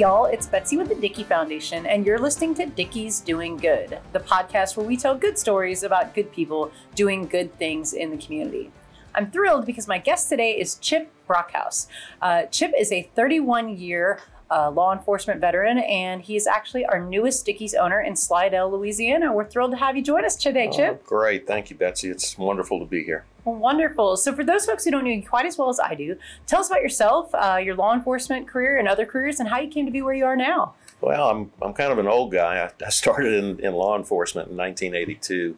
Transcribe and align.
y'all. 0.00 0.24
It's 0.24 0.46
Betsy 0.46 0.78
with 0.78 0.88
the 0.88 0.94
Dickey 0.94 1.24
Foundation, 1.24 1.84
and 1.84 2.06
you're 2.06 2.18
listening 2.18 2.54
to 2.54 2.64
Dickey's 2.64 3.20
Doing 3.20 3.58
Good, 3.58 3.98
the 4.14 4.20
podcast 4.20 4.74
where 4.74 4.86
we 4.86 4.96
tell 4.96 5.14
good 5.14 5.38
stories 5.38 5.82
about 5.82 6.14
good 6.14 6.32
people 6.32 6.72
doing 6.94 7.26
good 7.26 7.54
things 7.58 7.92
in 7.92 8.10
the 8.10 8.16
community. 8.16 8.72
I'm 9.14 9.30
thrilled 9.30 9.66
because 9.66 9.86
my 9.86 9.98
guest 9.98 10.30
today 10.30 10.52
is 10.52 10.76
Chip 10.76 11.12
Brockhouse. 11.28 11.86
Uh, 12.22 12.44
Chip 12.44 12.72
is 12.78 12.90
a 12.90 13.10
31 13.14 13.76
year 13.76 14.20
uh, 14.50 14.70
law 14.70 14.92
enforcement 14.92 15.40
veteran, 15.40 15.78
and 15.78 16.22
he's 16.22 16.46
actually 16.46 16.84
our 16.86 17.00
newest 17.00 17.46
Dickey's 17.46 17.74
owner 17.74 18.00
in 18.00 18.16
Slidell, 18.16 18.70
Louisiana. 18.70 19.32
We're 19.32 19.44
thrilled 19.44 19.70
to 19.72 19.76
have 19.76 19.96
you 19.96 20.02
join 20.02 20.24
us 20.24 20.36
today, 20.36 20.70
Chip. 20.70 21.02
Oh, 21.04 21.08
great. 21.08 21.46
Thank 21.46 21.70
you, 21.70 21.76
Betsy. 21.76 22.08
It's 22.08 22.36
wonderful 22.36 22.80
to 22.80 22.84
be 22.84 23.04
here. 23.04 23.24
Well, 23.44 23.56
wonderful. 23.56 24.16
So, 24.16 24.32
for 24.34 24.44
those 24.44 24.66
folks 24.66 24.84
who 24.84 24.90
don't 24.90 25.04
know 25.04 25.10
you 25.10 25.26
quite 25.26 25.46
as 25.46 25.56
well 25.56 25.68
as 25.68 25.78
I 25.78 25.94
do, 25.94 26.16
tell 26.46 26.60
us 26.60 26.68
about 26.68 26.82
yourself, 26.82 27.34
uh, 27.34 27.60
your 27.62 27.74
law 27.74 27.94
enforcement 27.94 28.48
career, 28.48 28.78
and 28.78 28.88
other 28.88 29.06
careers, 29.06 29.40
and 29.40 29.48
how 29.48 29.60
you 29.60 29.70
came 29.70 29.86
to 29.86 29.92
be 29.92 30.02
where 30.02 30.14
you 30.14 30.24
are 30.24 30.36
now. 30.36 30.74
Well, 31.00 31.30
I'm, 31.30 31.52
I'm 31.62 31.72
kind 31.72 31.92
of 31.92 31.98
an 31.98 32.06
old 32.06 32.32
guy. 32.32 32.64
I, 32.64 32.84
I 32.84 32.90
started 32.90 33.32
in, 33.32 33.60
in 33.60 33.74
law 33.74 33.96
enforcement 33.96 34.50
in 34.50 34.56
1982 34.56 35.56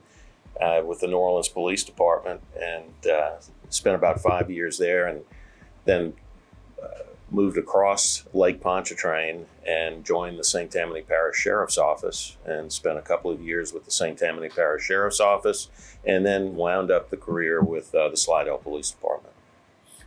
uh, 0.61 0.83
with 0.85 1.01
the 1.01 1.09
New 1.09 1.17
Orleans 1.17 1.49
Police 1.49 1.83
Department 1.83 2.41
and 2.61 3.11
uh, 3.11 3.33
spent 3.71 3.97
about 3.97 4.21
five 4.21 4.51
years 4.51 4.79
there, 4.79 5.07
and 5.07 5.23
then 5.85 6.13
moved 7.33 7.57
across 7.57 8.25
Lake 8.33 8.61
Pontchartrain 8.61 9.47
and 9.67 10.05
joined 10.05 10.39
the 10.39 10.45
St. 10.45 10.71
Tammany 10.71 11.03
Parish 11.03 11.39
Sheriff's 11.39 11.79
Office 11.79 12.37
and 12.45 12.71
spent 12.73 12.99
a 12.99 13.03
couple 13.03 13.31
of 13.31 13.41
years 13.41 13.73
with 13.73 13.85
the 13.85 13.91
St. 13.91 14.19
Tammany 14.19 14.49
Parish 14.49 14.85
Sheriff's 14.85 15.21
Office 15.21 15.69
and 16.05 16.27
then 16.27 16.55
wound 16.57 16.91
up 16.91 17.11
the 17.11 17.17
career 17.17 17.63
with 17.63 17.95
uh, 17.95 18.09
the 18.09 18.17
Slidell 18.17 18.59
Police 18.59 18.91
Department. 18.91 19.35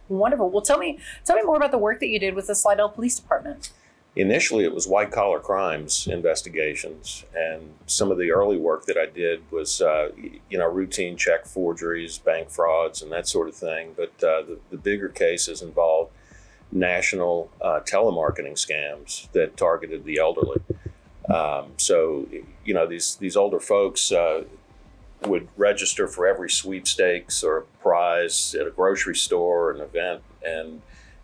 Wonderful. 0.08 0.52
Well, 0.52 0.62
tell 0.62 0.78
me, 0.78 1.00
tell 1.24 1.36
me 1.36 1.42
more 1.42 1.58
about 1.58 1.72
the 1.72 1.80
work 1.80 2.00
that 2.00 2.08
you 2.08 2.20
did 2.20 2.36
with 2.36 2.48
the 2.48 2.56
Slidell 2.56 2.90
Police 2.90 3.20
Department. 3.20 3.72
Initially, 4.16 4.64
it 4.64 4.74
was 4.74 4.88
white 4.88 5.12
collar 5.12 5.40
crimes 5.40 6.08
investigations, 6.08 7.26
and 7.36 7.74
some 7.86 8.12
of 8.12 8.18
the 8.18 8.32
early 8.32 8.56
work 8.56 8.86
that 8.86 8.98
I 8.98 9.08
did 9.08 9.42
was, 9.52 9.82
uh, 9.82 10.12
you 10.16 10.58
know, 10.58 10.70
routine 10.70 11.18
check 11.18 11.46
forgeries, 11.46 12.18
bank 12.18 12.50
frauds, 12.50 13.02
and 13.02 13.12
that 13.12 13.28
sort 13.28 13.50
of 13.50 13.56
thing. 13.56 13.94
But 13.98 14.12
uh, 14.24 14.44
the, 14.44 14.60
the 14.70 14.78
bigger 14.78 15.10
cases 15.10 15.62
involved 15.62 16.14
national 16.72 17.50
uh, 17.62 17.80
telemarketing 17.86 18.54
scams 18.54 19.32
that 19.32 19.56
targeted 19.58 20.04
the 20.06 20.18
elderly. 20.18 20.62
Um, 21.30 21.72
so, 21.78 22.28
you 22.64 22.74
know, 22.74 22.86
these 22.86 23.16
these 23.16 23.36
older 23.36 23.60
folks 23.60 24.12
uh, 24.12 24.44
would 25.26 25.48
register 25.58 26.08
for 26.08 26.28
every 26.28 26.50
sweepstakes 26.50 27.44
or 27.44 27.66
prize 27.82 28.56
at 28.60 28.68
a 28.68 28.72
grocery 28.72 29.16
store 29.16 29.70
or 29.70 29.72
an 29.72 29.82
event, 29.82 30.22
and 30.46 30.82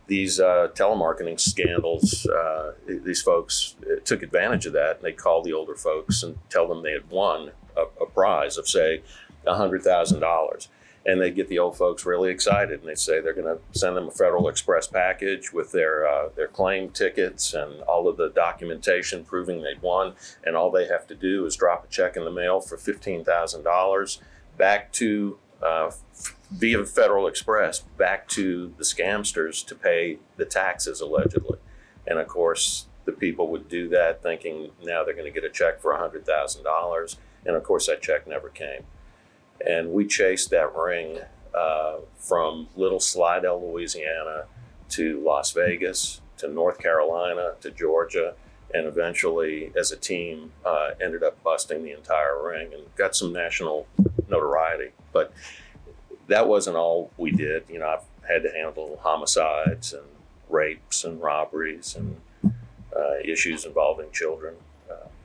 these 0.08 0.40
uh, 0.40 0.68
telemarketing 0.74 1.40
scandals, 1.40 2.26
uh, 2.26 2.74
these 2.86 3.22
folks 3.22 3.76
uh, 3.86 4.00
took 4.04 4.24
advantage 4.24 4.66
of 4.66 4.74
that, 4.74 4.98
and 4.98 5.06
they 5.06 5.14
call 5.14 5.42
the 5.42 5.54
older 5.54 5.76
folks 5.76 6.24
and 6.24 6.38
tell 6.50 6.68
them 6.68 6.82
they 6.84 6.92
had 6.92 7.10
won 7.10 7.52
a, 7.78 7.84
a 8.02 8.06
prize 8.08 8.58
of 8.58 8.68
say 8.68 9.02
hundred 9.48 9.82
thousand 9.82 10.20
dollars 10.20 10.68
and 11.06 11.20
they 11.20 11.32
get 11.32 11.48
the 11.48 11.60
old 11.60 11.76
folks 11.76 12.06
really 12.06 12.30
excited 12.30 12.80
and 12.80 12.88
they 12.88 12.96
say 12.96 13.20
they're 13.20 13.34
going 13.34 13.58
to 13.58 13.80
send 13.80 13.98
them 13.98 14.08
a 14.08 14.12
Federal 14.12 14.48
Express 14.48 14.88
package 14.88 15.52
with 15.52 15.72
their 15.72 16.08
uh, 16.08 16.30
their 16.36 16.48
claim 16.48 16.90
tickets 16.90 17.54
and 17.54 17.82
all 17.82 18.08
of 18.08 18.18
the 18.18 18.30
documentation 18.30 19.26
proving 19.26 19.62
they'd 19.62 19.82
won 19.82 20.14
and 20.44 20.56
all 20.56 20.70
they 20.70 20.88
have 20.88 21.08
to 21.08 21.16
do 21.16 21.46
is 21.46 21.56
drop 21.56 21.86
a 21.86 21.88
check 21.88 22.16
in 22.16 22.24
the 22.24 22.32
mail 22.32 22.60
for 22.60 22.78
$15,000 22.78 24.20
back 24.58 24.92
to 24.94 25.40
uh, 25.64 25.92
via 26.52 26.86
Federal 26.86 27.28
Express 27.28 27.80
back 27.98 28.28
to 28.30 28.74
the 28.78 28.84
scamsters 28.84 29.66
to 29.66 29.76
pay 29.76 30.20
the 30.38 30.46
taxes 30.46 31.02
allegedly. 31.02 31.58
And 32.06 32.20
of 32.20 32.28
course 32.28 32.86
the 33.06 33.12
people 33.12 33.48
would 33.48 33.68
do 33.68 33.90
that 33.90 34.22
thinking 34.22 34.70
now 34.84 35.04
they're 35.04 35.16
going 35.16 35.32
to 35.32 35.32
get 35.32 35.44
a 35.44 35.50
check 35.50 35.82
for 35.82 35.92
$100,000 35.94 37.16
and 37.44 37.56
of 37.56 37.64
course 37.64 37.88
that 37.88 38.04
check 38.04 38.28
never 38.28 38.50
came 38.50 38.84
and 39.68 39.92
we 39.92 40.06
chased 40.06 40.50
that 40.52 40.76
ring 40.76 41.20
uh, 41.56 41.98
from 42.18 42.68
Little 42.76 43.00
Slidell, 43.00 43.62
Louisiana, 43.62 44.46
to 44.90 45.22
Las 45.22 45.52
Vegas, 45.52 46.22
to 46.38 46.48
North 46.48 46.80
Carolina, 46.80 47.54
to 47.62 47.72
Georgia, 47.72 48.34
and 48.74 48.88
eventually, 48.88 49.72
as 49.76 49.92
a 49.92 49.98
team, 49.98 50.52
uh, 50.66 50.92
ended 51.02 51.24
up 51.24 51.42
busting 51.44 51.84
the 51.84 51.92
entire 51.92 52.42
ring 52.42 52.74
and 52.74 52.84
got 52.96 53.16
some 53.16 53.34
national 53.34 53.88
notoriety. 54.30 54.92
But 55.12 55.34
that 56.28 56.48
wasn't 56.48 56.78
all 56.78 57.12
we 57.18 57.32
did. 57.32 57.64
You 57.70 57.80
know, 57.80 57.88
I've 57.88 58.30
had 58.30 58.44
to 58.44 58.52
handle 58.52 59.00
homicides 59.02 59.94
and 59.94 60.06
rapes 60.50 61.04
and 61.04 61.22
robberies 61.22 61.96
and 61.96 62.22
uh, 62.96 63.20
issues 63.24 63.66
involving 63.66 64.12
children. 64.12 64.56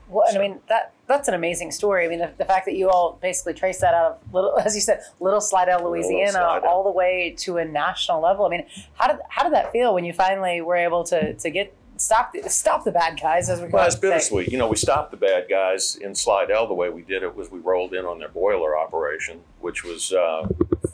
Well, 0.09 0.27
and 0.27 0.37
I 0.37 0.41
mean 0.41 0.59
that 0.69 0.93
that's 1.07 1.27
an 1.27 1.33
amazing 1.33 1.71
story. 1.71 2.05
I 2.05 2.09
mean, 2.09 2.19
the, 2.19 2.31
the, 2.37 2.45
fact 2.45 2.65
that 2.65 2.75
you 2.75 2.89
all 2.89 3.17
basically 3.21 3.53
traced 3.53 3.81
that 3.81 3.93
out 3.93 4.11
of 4.11 4.33
little, 4.33 4.59
as 4.65 4.75
you 4.75 4.81
said, 4.81 5.01
Little 5.19 5.41
Slidell, 5.41 5.83
Louisiana, 5.83 6.61
all 6.65 6.83
the 6.83 6.91
way 6.91 7.33
to 7.39 7.57
a 7.57 7.65
national 7.65 8.21
level. 8.21 8.45
I 8.45 8.49
mean, 8.49 8.65
how 8.95 9.07
did 9.07 9.19
how 9.29 9.43
did 9.43 9.53
that 9.53 9.71
feel 9.71 9.93
when 9.93 10.05
you 10.05 10.13
finally 10.13 10.61
were 10.61 10.75
able 10.75 11.03
to 11.05 11.33
to 11.33 11.49
get 11.49 11.73
stop 11.97 12.33
the, 12.33 12.47
stop 12.49 12.83
the 12.83 12.91
bad 12.91 13.19
guys 13.19 13.49
as 13.49 13.61
we 13.61 13.67
well, 13.67 13.85
it's 13.85 13.95
bittersweet. 13.95 14.51
You 14.51 14.57
know, 14.57 14.67
we 14.67 14.75
stopped 14.75 15.11
the 15.11 15.17
bad 15.17 15.47
guys 15.49 15.95
in 15.95 16.13
Slidell. 16.13 16.67
The 16.67 16.73
way 16.73 16.89
we 16.89 17.01
did 17.01 17.23
it 17.23 17.35
was 17.35 17.49
we 17.49 17.59
rolled 17.59 17.93
in 17.93 18.05
on 18.05 18.19
their 18.19 18.29
boiler 18.29 18.77
operation, 18.77 19.41
which 19.61 19.83
was 19.83 20.11
uh, 20.11 20.47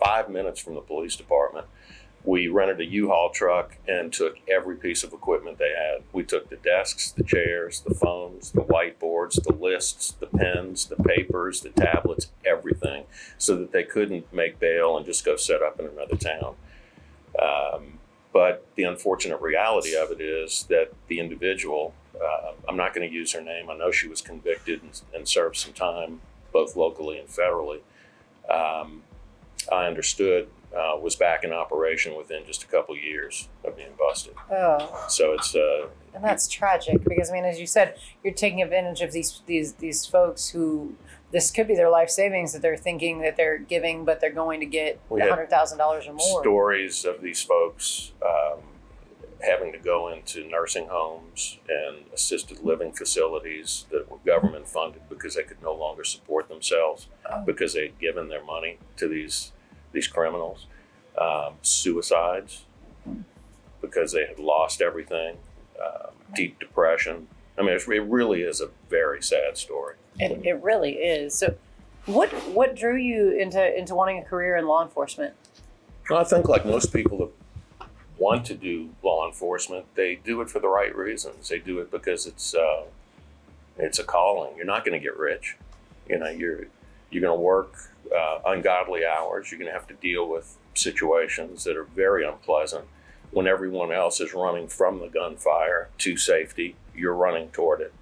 five 0.04 0.30
minutes 0.30 0.60
from 0.60 0.76
the 0.76 0.82
police 0.82 1.16
department 1.16 1.66
we 2.26 2.48
rented 2.48 2.80
a 2.80 2.86
U-Haul 2.86 3.32
truck 3.32 3.76
and 3.88 4.12
took 4.14 4.38
every 4.48 4.78
piece 4.78 5.04
of 5.04 5.12
equipment 5.12 5.58
they 5.58 5.74
had. 5.78 6.04
We 6.14 6.24
took 6.24 6.50
the 6.50 6.56
desks, 6.56 7.12
the 7.12 7.24
chairs, 7.24 7.82
the 7.82 7.94
phones, 7.94 8.52
the 8.52 8.62
whiteboards, 8.62 9.44
the 9.44 9.54
lists, 9.54 10.14
the 10.20 10.28
pens, 10.28 10.86
the 10.86 10.96
papers, 10.96 11.62
the 11.62 11.70
tablets, 11.70 12.28
everything, 12.46 13.04
so 13.38 13.58
that 13.58 13.74
they 13.74 13.84
couldn't 13.84 14.32
make 14.34 14.60
bail 14.60 14.96
and 14.96 15.06
just 15.06 15.26
go 15.26 15.36
set 15.36 15.62
up 15.62 15.80
in 15.80 15.86
another 15.86 16.16
town. 16.16 16.56
Um, 17.42 18.00
but 18.32 18.66
the 18.76 18.84
unfortunate 18.84 19.42
reality 19.42 19.96
of 19.96 20.12
it 20.12 20.22
is 20.22 20.66
that 20.70 20.92
the 21.08 21.20
individual, 21.20 21.94
uh, 22.16 22.54
I'm 22.70 22.78
not 22.78 22.94
going 22.94 23.08
to 23.08 23.14
use 23.14 23.34
her 23.34 23.42
name, 23.42 23.70
I 23.70 23.76
know 23.76 23.92
she 23.92 24.08
was 24.08 24.22
convicted 24.22 24.82
and, 24.82 25.02
and 25.14 25.28
served 25.28 25.58
some 25.58 25.74
time 25.74 26.22
both 26.54 26.76
locally 26.76 27.20
and 27.20 27.28
federally. 27.28 27.82
Um, 28.50 29.04
I 29.72 29.88
understood 29.88 30.48
uh, 30.76 30.98
was 31.00 31.16
back 31.16 31.44
in 31.44 31.52
operation 31.52 32.16
within 32.16 32.46
just 32.46 32.64
a 32.64 32.68
couple 32.68 32.96
of 32.96 33.02
years 33.02 33.48
of 33.64 33.76
being 33.78 33.94
busted. 33.98 34.34
Oh. 34.52 35.06
So 35.08 35.34
it's 35.34 35.56
uh, 35.56 35.88
and 36.14 36.24
that's 36.24 36.48
tragic 36.48 37.04
because 37.04 37.30
I 37.30 37.34
mean, 37.34 37.46
as 37.46 37.60
you 37.60 37.68
said, 37.68 37.98
you're 38.24 38.34
taking 38.34 38.62
advantage 38.62 39.02
of 39.02 39.12
these 39.12 39.42
these 39.46 39.74
these 39.74 40.06
folks 40.06 40.50
who 40.50 40.96
this 41.32 41.52
could 41.52 41.68
be 41.68 41.76
their 41.76 41.90
life 41.90 42.10
savings 42.10 42.54
that 42.54 42.62
they're 42.62 42.78
thinking 42.78 43.22
that 43.22 43.36
they're 43.36 43.58
giving, 43.58 44.06
but 44.06 44.20
they're 44.20 44.32
going 44.32 44.60
to 44.60 44.66
get 44.66 45.00
hundred 45.10 45.50
thousand 45.50 45.78
dollars 45.78 46.08
or 46.08 46.14
more. 46.14 46.42
Stories 46.42 47.06
of 47.06 47.22
these 47.22 47.42
folks 47.42 48.14
um, 48.24 48.60
having 49.42 49.72
to 49.74 49.80
go 49.80 50.08
into 50.08 50.48
nursing 50.48 50.88
homes 50.88 51.60
and 51.68 52.06
assisted 52.14 52.64
living 52.64 52.94
facilities 52.94 53.86
that 53.92 54.10
were 54.10 54.18
government 54.26 54.68
funded 54.68 55.02
because 55.10 55.36
they 55.36 55.44
could 55.44 55.62
no 55.62 55.74
longer 55.74 56.04
support 56.04 56.48
themselves 56.48 57.08
oh. 57.30 57.44
because 57.46 57.74
they 57.74 57.84
had 57.84 58.00
given 58.00 58.30
their 58.30 58.44
money 58.44 58.78
to 58.96 59.08
these 59.08 59.52
these 59.94 60.08
criminals, 60.08 60.68
um, 61.18 61.54
suicides 61.62 62.66
because 63.82 64.12
they 64.12 64.26
had 64.26 64.40
lost 64.40 64.82
everything, 64.82 65.38
um, 65.84 66.12
deep 66.36 66.60
depression. 66.60 67.28
I 67.58 67.62
mean, 67.62 67.76
it 67.76 67.88
really 67.88 68.42
is 68.42 68.62
a 68.62 68.70
very 68.90 69.22
sad 69.22 69.58
story. 69.58 69.96
It, 70.20 70.46
it 70.46 70.64
really 70.64 70.94
is. 70.94 71.36
So, 71.36 71.56
what 72.06 72.30
what 72.50 72.76
drew 72.76 72.98
you 72.98 73.32
into 73.32 73.78
into 73.78 73.96
wanting 73.96 74.20
a 74.20 74.24
career 74.24 74.58
in 74.58 74.68
law 74.68 74.84
enforcement? 74.84 75.34
Well, 76.10 76.20
I 76.20 76.24
think 76.24 76.50
like 76.50 76.66
most 76.66 76.92
people 76.92 77.18
that 77.20 77.88
want 78.18 78.46
to 78.46 78.56
do 78.56 78.90
law 79.04 79.28
enforcement, 79.28 79.86
they 79.96 80.16
do 80.16 80.42
it 80.42 80.50
for 80.50 80.60
the 80.60 80.68
right 80.68 80.96
reasons. 80.96 81.50
They 81.50 81.60
do 81.60 81.80
it 81.80 81.92
because 81.92 82.26
it's 82.26 82.54
uh, 82.56 82.84
it's 83.78 84.00
a 84.00 84.04
calling. 84.04 84.56
You're 84.58 84.66
not 84.66 84.86
going 84.86 85.00
to 85.00 85.04
get 85.04 85.18
rich. 85.18 85.58
You 86.08 86.20
know, 86.20 86.30
you're 86.30 86.66
you're 87.12 87.22
going 87.22 87.38
to 87.38 87.42
work 87.42 87.93
uh, 88.16 88.40
ungodly 88.46 89.06
hours. 89.06 89.52
You're 89.52 89.60
going 89.60 89.72
to 89.72 89.78
have 89.78 89.88
to 89.88 89.94
deal 89.96 90.28
with 90.28 90.58
situations 90.76 91.64
that 91.64 91.78
are 91.78 91.84
very 91.84 92.26
unpleasant. 92.26 92.86
When 93.32 93.48
everyone 93.48 93.92
else 93.92 94.20
is 94.20 94.34
running 94.34 94.68
from 94.68 95.00
the 95.00 95.08
gunfire 95.08 95.90
to 96.00 96.18
safety, 96.18 96.76
you're 96.96 97.16
running 97.16 97.50
toward 97.50 97.82
it. 97.82 97.94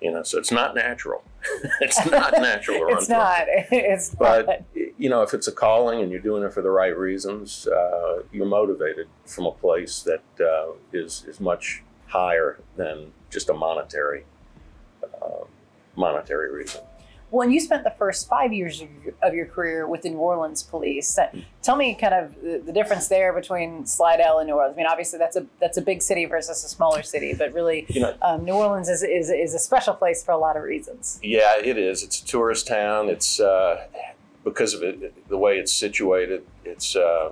You 0.00 0.10
know, 0.10 0.24
so 0.24 0.38
it's 0.38 0.50
not 0.50 0.74
natural. 0.74 1.22
it's 1.80 2.04
not 2.10 2.32
natural 2.38 2.78
to 2.78 2.84
run. 2.86 2.96
it's 2.98 3.08
not. 3.08 3.42
It's 3.70 4.14
but 4.16 4.46
not. 4.46 4.62
you 4.74 5.08
know, 5.08 5.22
if 5.22 5.32
it's 5.32 5.46
a 5.46 5.52
calling 5.52 6.00
and 6.00 6.10
you're 6.10 6.20
doing 6.20 6.42
it 6.42 6.52
for 6.52 6.62
the 6.62 6.70
right 6.70 6.96
reasons, 6.96 7.68
uh, 7.68 8.22
you're 8.32 8.46
motivated 8.46 9.06
from 9.24 9.46
a 9.46 9.52
place 9.52 10.02
that 10.02 10.24
uh, 10.44 10.72
is 10.92 11.24
is 11.28 11.38
much 11.38 11.84
higher 12.08 12.58
than 12.76 13.12
just 13.30 13.48
a 13.48 13.54
monetary 13.54 14.24
uh, 15.04 15.44
monetary 15.96 16.50
reason. 16.52 16.82
Well, 17.32 17.46
and 17.46 17.52
you 17.52 17.60
spent 17.60 17.82
the 17.82 17.94
first 17.98 18.28
five 18.28 18.52
years 18.52 18.82
of 18.82 18.88
your, 19.02 19.14
of 19.22 19.32
your 19.34 19.46
career 19.46 19.88
with 19.88 20.02
the 20.02 20.10
New 20.10 20.18
Orleans 20.18 20.62
police. 20.62 21.18
Uh, 21.18 21.30
Tell 21.62 21.76
me 21.76 21.94
kind 21.94 22.12
of 22.12 22.34
the, 22.42 22.62
the 22.64 22.72
difference 22.72 23.08
there 23.08 23.32
between 23.32 23.86
Slidell 23.86 24.38
and 24.38 24.48
New 24.48 24.54
Orleans. 24.54 24.74
I 24.74 24.76
mean, 24.76 24.86
obviously 24.86 25.18
that's 25.18 25.36
a 25.36 25.46
that's 25.58 25.78
a 25.78 25.82
big 25.82 26.02
city 26.02 26.26
versus 26.26 26.62
a 26.62 26.68
smaller 26.68 27.02
city, 27.02 27.32
but 27.32 27.54
really, 27.54 27.86
You 27.88 28.02
know, 28.02 28.14
um, 28.20 28.44
New 28.44 28.52
Orleans 28.52 28.90
is, 28.90 29.02
is 29.02 29.30
is 29.30 29.54
a 29.54 29.58
special 29.58 29.94
place 29.94 30.22
for 30.22 30.32
a 30.32 30.36
lot 30.36 30.58
of 30.58 30.62
reasons. 30.62 31.18
Yeah, 31.22 31.54
it 31.56 31.78
is. 31.78 32.02
It's 32.02 32.20
a 32.20 32.26
tourist 32.26 32.66
town. 32.66 33.08
It's 33.08 33.40
uh, 33.40 33.86
because 34.44 34.74
of 34.74 34.82
it, 34.82 35.28
the 35.28 35.38
way 35.38 35.56
it's 35.56 35.72
situated. 35.72 36.44
It's 36.66 36.94
uh, 36.94 37.30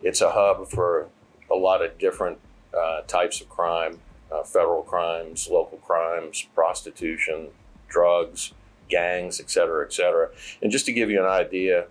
it's 0.00 0.20
a 0.20 0.30
hub 0.30 0.68
for 0.68 1.08
a 1.50 1.56
lot 1.56 1.84
of 1.84 1.98
different 1.98 2.38
uh, 2.72 3.00
types 3.08 3.40
of 3.40 3.48
crime: 3.48 3.98
uh, 4.30 4.44
federal 4.44 4.82
crimes, 4.82 5.48
local 5.50 5.78
crimes, 5.78 6.46
prostitution, 6.54 7.48
drugs, 7.88 8.52
gangs, 8.88 9.40
et 9.40 9.50
cetera, 9.50 9.84
et 9.84 9.92
cetera. 9.92 10.28
And 10.62 10.70
just 10.70 10.86
to 10.86 10.92
give 10.92 11.10
you 11.10 11.20
an 11.20 11.28
idea, 11.28 11.86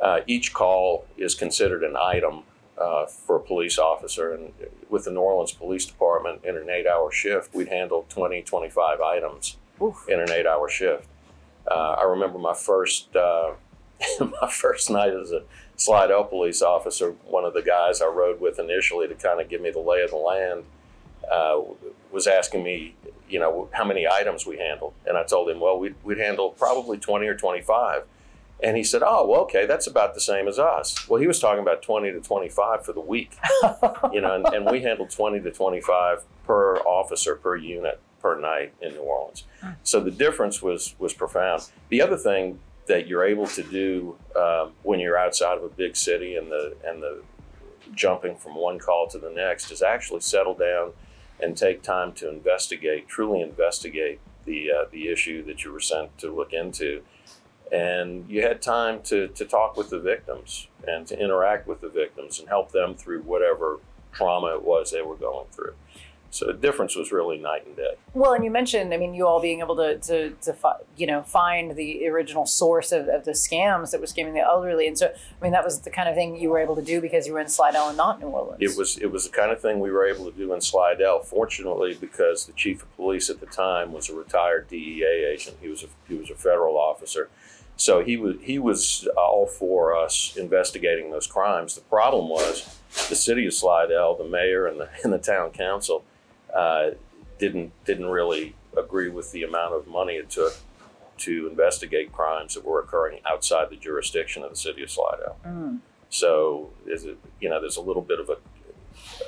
uh, 0.00 0.20
each 0.26 0.52
call 0.52 1.06
is 1.16 1.34
considered 1.34 1.82
an 1.82 1.96
item 1.96 2.42
uh, 2.78 3.06
for 3.06 3.36
a 3.36 3.40
police 3.40 3.78
officer. 3.78 4.32
And 4.32 4.52
with 4.88 5.04
the 5.04 5.10
New 5.10 5.20
Orleans 5.20 5.52
Police 5.52 5.84
Department, 5.84 6.44
in 6.44 6.56
an 6.56 6.68
eight-hour 6.70 7.12
shift, 7.12 7.54
we'd 7.54 7.68
handle 7.68 8.06
20, 8.08 8.42
25 8.42 9.00
items 9.00 9.56
Oof. 9.82 10.06
in 10.08 10.20
an 10.20 10.30
eight-hour 10.30 10.68
shift. 10.68 11.06
Uh, 11.70 11.96
I 12.00 12.04
remember 12.04 12.38
my 12.38 12.54
first 12.54 13.14
uh, 13.14 13.52
my 14.20 14.48
first 14.50 14.90
night 14.90 15.12
as 15.12 15.30
a 15.30 15.42
Slidell 15.76 16.24
police 16.24 16.62
officer. 16.62 17.12
One 17.24 17.44
of 17.44 17.54
the 17.54 17.62
guys 17.62 18.00
I 18.00 18.06
rode 18.06 18.40
with 18.40 18.58
initially 18.58 19.08
to 19.08 19.14
kind 19.14 19.40
of 19.40 19.48
give 19.48 19.60
me 19.60 19.70
the 19.70 19.80
lay 19.80 20.02
of 20.02 20.10
the 20.10 20.16
land 20.16 20.64
uh, 21.30 21.60
was 22.12 22.26
asking 22.26 22.62
me, 22.62 22.94
you 23.28 23.38
know, 23.38 23.68
how 23.72 23.84
many 23.84 24.06
items 24.06 24.46
we 24.46 24.58
handled, 24.58 24.94
and 25.06 25.16
I 25.16 25.24
told 25.24 25.48
him, 25.48 25.60
well, 25.60 25.78
we'd, 25.78 25.94
we'd 26.02 26.18
handle 26.18 26.50
probably 26.50 26.98
twenty 26.98 27.26
or 27.26 27.34
twenty-five. 27.34 28.04
And 28.62 28.76
he 28.76 28.84
said, 28.84 29.02
"Oh, 29.02 29.26
well, 29.26 29.40
okay, 29.42 29.64
that's 29.64 29.86
about 29.86 30.12
the 30.14 30.20
same 30.20 30.46
as 30.46 30.58
us." 30.58 31.08
Well, 31.08 31.18
he 31.18 31.26
was 31.26 31.40
talking 31.40 31.62
about 31.62 31.82
twenty 31.82 32.12
to 32.12 32.20
twenty-five 32.20 32.84
for 32.84 32.92
the 32.92 33.00
week 33.00 33.38
you 34.12 34.20
know, 34.20 34.34
and, 34.34 34.46
and 34.46 34.70
we 34.70 34.82
handled 34.82 35.10
20 35.10 35.40
to 35.40 35.50
25 35.50 36.24
per 36.44 36.76
officer 36.78 37.36
per 37.36 37.56
unit 37.56 38.00
per 38.20 38.38
night 38.38 38.72
in 38.80 38.92
New 38.92 39.00
Orleans. 39.00 39.44
So 39.82 40.00
the 40.00 40.10
difference 40.10 40.62
was 40.62 40.94
was 40.98 41.14
profound. 41.14 41.70
The 41.88 42.02
other 42.02 42.16
thing 42.16 42.58
that 42.86 43.06
you're 43.06 43.24
able 43.24 43.46
to 43.46 43.62
do 43.62 44.16
um, 44.36 44.72
when 44.82 45.00
you're 45.00 45.16
outside 45.18 45.56
of 45.58 45.64
a 45.64 45.68
big 45.68 45.96
city 45.96 46.36
and 46.36 46.50
the 46.50 46.76
and 46.84 47.02
the 47.02 47.22
jumping 47.94 48.36
from 48.36 48.54
one 48.54 48.78
call 48.78 49.08
to 49.08 49.18
the 49.18 49.30
next 49.30 49.70
is 49.70 49.82
actually 49.82 50.20
settle 50.20 50.54
down 50.54 50.92
and 51.42 51.56
take 51.56 51.82
time 51.82 52.12
to 52.14 52.28
investigate, 52.28 53.08
truly 53.08 53.40
investigate 53.40 54.20
the 54.44 54.70
uh, 54.70 54.84
the 54.90 55.08
issue 55.08 55.44
that 55.44 55.64
you 55.64 55.72
were 55.72 55.80
sent 55.80 56.16
to 56.18 56.34
look 56.34 56.52
into. 56.52 57.02
And 57.72 58.28
you 58.28 58.42
had 58.42 58.60
time 58.60 59.00
to, 59.04 59.28
to 59.28 59.44
talk 59.44 59.76
with 59.76 59.90
the 59.90 60.00
victims 60.00 60.66
and 60.88 61.06
to 61.06 61.16
interact 61.16 61.68
with 61.68 61.80
the 61.80 61.88
victims 61.88 62.40
and 62.40 62.48
help 62.48 62.72
them 62.72 62.96
through 62.96 63.22
whatever 63.22 63.78
trauma 64.12 64.54
it 64.56 64.64
was 64.64 64.90
they 64.90 65.02
were 65.02 65.14
going 65.14 65.46
through. 65.52 65.74
So 66.32 66.46
the 66.46 66.52
difference 66.52 66.94
was 66.94 67.10
really 67.10 67.38
night 67.38 67.66
and 67.66 67.76
day. 67.76 67.94
Well, 68.14 68.34
and 68.34 68.44
you 68.44 68.52
mentioned, 68.52 68.94
I 68.94 68.96
mean, 68.96 69.14
you 69.14 69.26
all 69.26 69.40
being 69.40 69.58
able 69.58 69.74
to, 69.76 69.98
to, 69.98 70.30
to 70.30 70.52
fi- 70.52 70.78
you 70.96 71.06
know, 71.06 71.22
find 71.22 71.74
the 71.74 72.06
original 72.06 72.46
source 72.46 72.92
of, 72.92 73.08
of 73.08 73.24
the 73.24 73.32
scams 73.32 73.90
that 73.90 74.00
were 74.00 74.06
scamming 74.06 74.34
the 74.34 74.40
elderly. 74.40 74.86
And 74.86 74.96
so, 74.96 75.06
I 75.08 75.42
mean, 75.42 75.52
that 75.52 75.64
was 75.64 75.80
the 75.80 75.90
kind 75.90 76.08
of 76.08 76.14
thing 76.14 76.36
you 76.36 76.50
were 76.50 76.60
able 76.60 76.76
to 76.76 76.82
do 76.82 77.00
because 77.00 77.26
you 77.26 77.32
were 77.32 77.40
in 77.40 77.48
Slidell 77.48 77.88
and 77.88 77.96
not 77.96 78.20
New 78.20 78.28
Orleans. 78.28 78.58
It 78.60 78.76
was 78.78 78.96
it 78.98 79.10
was 79.10 79.24
the 79.24 79.36
kind 79.36 79.50
of 79.50 79.60
thing 79.60 79.80
we 79.80 79.90
were 79.90 80.06
able 80.06 80.30
to 80.30 80.36
do 80.36 80.52
in 80.54 80.60
Slidell. 80.60 81.20
Fortunately, 81.20 81.96
because 82.00 82.46
the 82.46 82.52
chief 82.52 82.82
of 82.82 82.96
police 82.96 83.28
at 83.28 83.40
the 83.40 83.46
time 83.46 83.92
was 83.92 84.08
a 84.08 84.14
retired 84.14 84.68
DEA 84.68 85.26
agent, 85.32 85.56
he 85.60 85.68
was 85.68 85.82
a 85.82 85.88
he 86.08 86.14
was 86.14 86.30
a 86.30 86.36
federal 86.36 86.76
officer, 86.76 87.28
so 87.76 88.04
he 88.04 88.16
was 88.16 88.36
he 88.40 88.58
was 88.58 89.08
all 89.16 89.46
for 89.46 89.96
us 89.96 90.36
investigating 90.36 91.10
those 91.10 91.26
crimes. 91.26 91.74
The 91.74 91.80
problem 91.82 92.28
was 92.28 92.78
the 93.08 93.16
city 93.16 93.46
of 93.46 93.54
Slidell, 93.54 94.16
the 94.16 94.24
mayor 94.24 94.66
and 94.66 94.78
the 94.78 94.88
and 95.02 95.12
the 95.12 95.18
town 95.18 95.50
council 95.50 96.04
uh, 96.54 96.90
didn't 97.38 97.72
didn't 97.84 98.06
really 98.06 98.54
agree 98.76 99.08
with 99.08 99.32
the 99.32 99.42
amount 99.42 99.74
of 99.74 99.86
money 99.86 100.14
it 100.14 100.30
took 100.30 100.54
to 101.18 101.48
investigate 101.48 102.12
crimes 102.12 102.54
that 102.54 102.64
were 102.64 102.80
occurring 102.80 103.20
outside 103.28 103.68
the 103.70 103.76
jurisdiction 103.76 104.42
of 104.42 104.50
the 104.50 104.56
city 104.56 104.82
of 104.82 104.90
Slidell. 104.90 105.36
Mm. 105.46 105.80
So 106.08 106.70
is 106.86 107.04
it, 107.04 107.18
you 107.40 107.48
know, 107.48 107.60
there's 107.60 107.76
a 107.76 107.82
little 107.82 108.02
bit 108.02 108.18
of 108.20 108.30
a, 108.30 108.36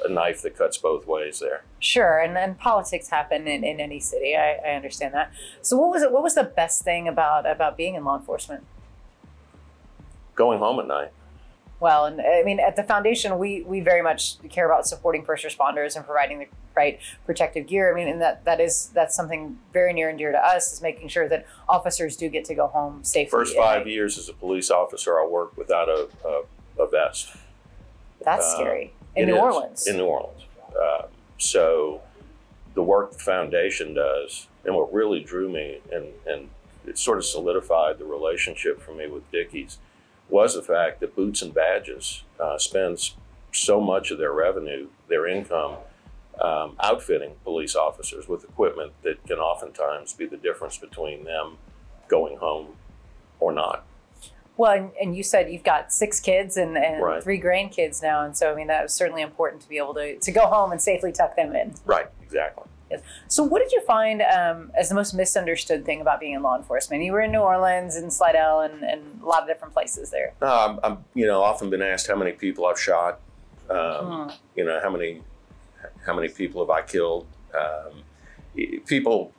a 0.05 0.09
knife 0.09 0.43
that 0.43 0.57
cuts 0.57 0.79
both 0.79 1.07
ways 1.07 1.39
there. 1.39 1.65
Sure, 1.81 2.19
and, 2.19 2.37
and 2.37 2.59
politics 2.59 3.09
happen 3.09 3.47
in, 3.47 3.63
in 3.63 3.79
any 3.79 4.01
city. 4.01 4.37
I, 4.37 4.55
I 4.67 4.71
understand 4.75 5.15
that. 5.15 5.33
So, 5.61 5.77
what 5.77 5.91
was 5.91 6.03
it? 6.03 6.13
What 6.13 6.23
was 6.23 6.35
the 6.35 6.45
best 6.45 6.83
thing 6.83 7.07
about 7.07 7.49
about 7.49 7.77
being 7.77 7.95
in 7.95 8.05
law 8.05 8.17
enforcement? 8.17 8.65
Going 10.35 10.59
home 10.59 10.81
at 10.81 10.87
night. 10.87 11.13
Well, 11.83 12.05
and 12.05 12.21
I 12.21 12.45
mean, 12.45 12.61
at 12.61 12.77
the 12.77 12.85
foundation, 12.85 13.37
we 13.41 13.65
we 13.65 13.81
very 13.81 14.03
much 14.03 14.37
care 14.49 14.71
about 14.71 14.87
supporting 14.87 15.25
first 15.25 15.45
responders 15.45 15.97
and 15.97 16.07
providing 16.07 16.39
the 16.39 16.47
right 16.77 17.01
protective 17.27 17.67
gear. 17.67 17.93
I 17.93 17.95
mean, 17.97 18.07
and 18.07 18.21
that 18.21 18.45
that 18.45 18.61
is 18.61 18.91
that's 18.95 19.17
something 19.17 19.59
very 19.73 19.93
near 19.93 20.09
and 20.09 20.17
dear 20.17 20.31
to 20.31 20.39
us 20.39 20.73
is 20.73 20.81
making 20.81 21.09
sure 21.09 21.29
that 21.29 21.45
officers 21.69 22.17
do 22.17 22.29
get 22.29 22.45
to 22.45 22.55
go 22.55 22.69
home 22.69 23.03
safely. 23.03 23.31
First 23.31 23.57
five 23.57 23.89
years 23.89 24.17
as 24.17 24.29
a 24.29 24.33
police 24.33 24.71
officer, 24.71 25.19
I 25.19 25.27
worked 25.27 25.59
without 25.59 25.89
a, 25.89 26.09
a, 26.25 26.85
a 26.85 26.89
vest. 26.89 27.35
That's 28.25 28.47
uh, 28.47 28.55
scary 28.55 28.93
in 29.17 29.27
New 29.27 29.35
is, 29.35 29.41
Orleans. 29.41 29.87
In 29.89 29.97
New 29.97 30.07
Orleans. 30.07 30.43
Um, 30.81 31.09
so 31.39 32.01
the 32.75 32.83
work 32.85 33.15
the 33.15 33.19
foundation 33.19 33.93
does, 33.93 34.47
and 34.65 34.77
what 34.77 34.95
really 34.95 35.19
drew 35.19 35.51
me 35.51 35.81
and, 35.91 36.07
and 36.29 36.49
it 36.87 36.97
sort 36.97 37.19
of 37.19 37.25
solidified 37.25 37.99
the 37.99 38.05
relationship 38.05 38.81
for 38.81 38.95
me 38.95 39.09
with 39.09 39.29
Dickey's, 39.33 39.79
was 40.29 40.55
the 40.55 40.63
fact 40.63 41.01
that 41.01 41.15
Boots 41.15 41.43
and 41.43 41.53
Badges 41.53 42.23
uh, 42.41 42.59
spends 42.59 43.15
so 43.53 43.81
much 43.81 44.11
of 44.11 44.19
their 44.19 44.33
revenue, 44.33 44.89
their 45.09 45.27
income, 45.27 45.77
um, 46.41 46.77
outfitting 46.81 47.35
police 47.45 47.77
officers 47.77 48.27
with 48.27 48.45
equipment 48.45 48.93
that 49.03 49.23
can 49.27 49.39
oftentimes 49.39 50.15
be 50.15 50.27
the 50.27 50.37
difference 50.39 50.79
between 50.79 51.25
them 51.25 51.59
going 52.09 52.39
home 52.39 52.69
or 53.39 53.53
not. 53.53 53.85
Well, 54.57 54.73
and, 54.73 54.91
and 55.01 55.17
you 55.17 55.23
said 55.23 55.51
you've 55.53 55.63
got 55.63 55.93
six 55.93 56.21
kids 56.21 56.57
and, 56.57 56.77
and 56.77 57.03
Right. 57.03 57.23
three 57.23 57.41
grandkids 57.41 58.03
now, 58.03 58.25
and 58.25 58.37
so 58.37 58.53
I 58.53 58.55
mean 58.55 58.67
that 58.69 58.83
was 58.83 58.93
certainly 58.93 59.23
important 59.23 59.63
to 59.63 59.69
be 59.69 59.79
able 59.79 59.95
to 59.95 60.19
to 60.19 60.33
go 60.33 60.47
home 60.47 60.73
and 60.73 60.81
safely 60.81 61.13
tuck 61.13 61.37
them 61.37 61.55
in. 61.55 61.75
Right, 61.85 62.09
exactly. 62.23 62.65
So, 63.29 63.43
what 63.43 63.61
did 63.63 63.73
you 63.73 63.81
find 63.83 64.23
um, 64.23 64.71
as 64.79 64.89
the 64.89 64.95
most 64.95 65.15
misunderstood 65.15 65.85
thing 65.85 66.01
about 66.01 66.21
being 66.21 66.35
in 66.35 66.43
law 66.43 66.57
enforcement? 66.57 67.03
You 67.03 67.13
were 67.13 67.21
in 67.23 67.33
New 67.33 67.41
Orleans 67.41 67.97
and 67.97 68.13
Slidell 68.13 68.61
and, 68.61 68.83
and 68.83 69.21
a 69.23 69.27
lot 69.27 69.43
of 69.43 69.49
different 69.49 69.73
places 69.75 70.11
there. 70.11 70.35
No, 70.41 70.47
I'm, 70.47 70.81
I'm, 70.83 71.05
you 71.15 71.27
know, 71.27 71.43
often 71.43 71.71
been 71.71 71.83
asked 71.83 72.07
how 72.07 72.17
many 72.17 72.33
people 72.33 72.67
I've 72.67 72.81
shot. 72.81 73.21
Um, 73.71 73.79
Hmm. 74.07 74.29
You 74.57 74.65
know, 74.65 74.81
how 74.83 74.91
many, 74.91 75.23
how 76.07 76.15
many 76.15 76.29
people 76.29 76.61
have 76.61 76.71
I 76.71 76.83
killed? 76.83 77.27
Um, 77.55 78.03
people 78.87 79.33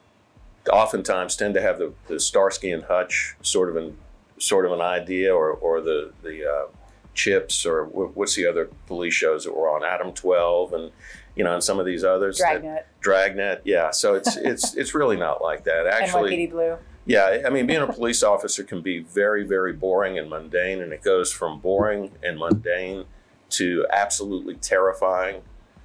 oftentimes 0.71 1.35
tend 1.35 1.53
to 1.53 1.61
have 1.61 1.77
the, 1.77 1.93
the 2.07 2.19
Starsky 2.19 2.71
and 2.71 2.83
Hutch 2.83 3.35
sort 3.41 3.69
of 3.69 3.75
an, 3.75 3.97
sort 4.39 4.65
of 4.65 4.71
an 4.71 4.81
idea, 4.81 5.33
or, 5.33 5.51
or 5.51 5.81
the 5.81 6.11
the 6.23 6.49
uh, 6.49 6.67
Chips, 7.13 7.65
or 7.65 7.85
what's 7.85 8.35
the 8.35 8.47
other 8.47 8.69
police 8.87 9.13
shows 9.13 9.43
that 9.43 9.55
were 9.55 9.69
on? 9.69 9.83
Adam 9.83 10.13
Twelve, 10.13 10.73
and 10.73 10.91
you 11.35 11.43
know, 11.43 11.53
and 11.53 11.63
some 11.63 11.79
of 11.79 11.85
these 11.85 12.03
others. 12.03 12.37
that- 12.39 12.61
Dragnet, 12.61 12.87
Dragnet, 13.01 13.61
yeah. 13.65 13.91
So 13.91 14.13
it's 14.15 14.35
it's 14.51 14.75
it's 14.75 14.93
really 14.93 15.17
not 15.17 15.41
like 15.41 15.63
that. 15.65 15.87
Actually, 15.87 16.31
NYPD 16.35 16.51
Blue. 16.51 16.77
yeah, 17.05 17.41
I 17.45 17.49
mean, 17.49 17.65
being 17.67 17.81
a 17.81 17.91
police 17.91 18.23
officer 18.23 18.63
can 18.63 18.81
be 18.81 18.99
very, 18.99 19.43
very 19.45 19.73
boring 19.73 20.17
and 20.19 20.29
mundane, 20.29 20.81
and 20.81 20.93
it 20.93 21.01
goes 21.03 21.31
from 21.31 21.59
boring 21.59 22.11
and 22.23 22.37
mundane 22.37 23.05
to 23.51 23.85
absolutely 23.91 24.55
terrifying 24.55 25.41